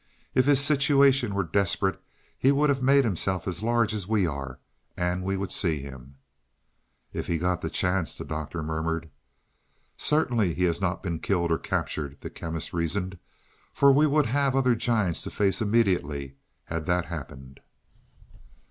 If 0.33 0.47
his 0.47 0.59
situation 0.59 1.35
were 1.35 1.43
desperate 1.43 2.01
he 2.35 2.51
would 2.51 2.69
have 2.69 2.81
made 2.81 3.03
himself 3.03 3.47
as 3.47 3.61
large 3.61 3.93
as 3.93 4.07
we 4.07 4.25
are 4.25 4.57
and 4.97 5.21
we 5.23 5.37
would 5.37 5.51
see 5.51 5.77
him." 5.79 6.15
"If 7.13 7.27
he 7.27 7.37
got 7.37 7.61
the 7.61 7.69
chance," 7.69 8.15
the 8.17 8.25
Doctor 8.25 8.63
murmured. 8.63 9.11
"Certainly 9.97 10.55
he 10.55 10.63
has 10.63 10.81
not 10.81 11.03
been 11.03 11.19
killed 11.19 11.51
or 11.51 11.59
captured," 11.59 12.17
the 12.21 12.31
Chemist 12.31 12.73
reasoned, 12.73 13.19
"for 13.73 13.91
we 13.91 14.07
would 14.07 14.25
have 14.25 14.55
other 14.55 14.73
giants 14.73 15.21
to 15.21 15.29
face 15.29 15.61
immediately 15.61 16.35
that 16.67 17.05
happened." 17.05 17.59